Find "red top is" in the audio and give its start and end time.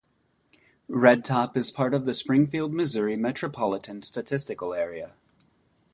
0.89-1.69